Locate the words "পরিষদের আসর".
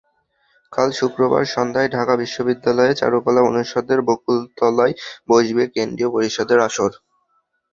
6.11-6.91